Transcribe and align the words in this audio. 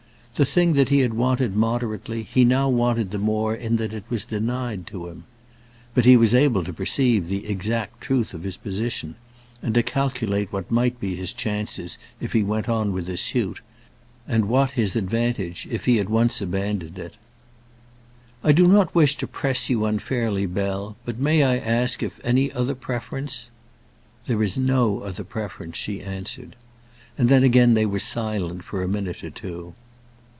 The 0.33 0.45
thing 0.45 0.73
that 0.73 0.89
he 0.89 1.01
had 1.01 1.13
wanted 1.13 1.55
moderately, 1.55 2.23
he 2.23 2.45
now 2.45 2.67
wanted 2.67 3.11
the 3.11 3.19
more 3.19 3.53
in 3.53 3.75
that 3.75 3.93
it 3.93 4.05
was 4.09 4.25
denied 4.25 4.87
to 4.87 5.07
him. 5.07 5.25
But 5.93 6.05
he 6.05 6.17
was 6.17 6.33
able 6.33 6.63
to 6.63 6.73
perceive 6.73 7.27
the 7.27 7.45
exact 7.45 8.01
truth 8.01 8.33
of 8.33 8.41
his 8.41 8.57
position, 8.57 9.17
and 9.61 9.75
to 9.75 9.83
calculate 9.83 10.51
what 10.51 10.71
might 10.71 10.99
be 10.99 11.15
his 11.15 11.31
chances 11.31 11.99
if 12.19 12.33
he 12.33 12.41
went 12.41 12.67
on 12.67 12.91
with 12.91 13.05
his 13.05 13.21
suit, 13.21 13.61
and 14.27 14.47
what 14.49 14.71
his 14.71 14.95
advantage 14.95 15.67
if 15.69 15.85
he 15.85 15.99
at 15.99 16.09
once 16.09 16.41
abandoned 16.41 16.97
it. 16.97 17.17
"I 18.43 18.51
do 18.51 18.65
not 18.67 18.95
wish 18.95 19.15
to 19.17 19.27
press 19.27 19.69
you 19.69 19.85
unfairly, 19.85 20.47
Bell; 20.47 20.95
but 21.05 21.19
may 21.19 21.43
I 21.43 21.57
ask 21.59 22.01
if 22.01 22.19
any 22.23 22.51
other 22.51 22.73
preference" 22.73 23.49
"There 24.27 24.41
is 24.41 24.57
no 24.57 25.01
other 25.01 25.23
preference," 25.25 25.77
she 25.77 26.01
answered. 26.01 26.55
And 27.15 27.29
then 27.29 27.43
again 27.43 27.75
they 27.75 27.85
were 27.85 27.99
silent 27.99 28.63
for 28.63 28.81
a 28.81 28.87
minute 28.87 29.23
or 29.23 29.29
two. 29.29 29.75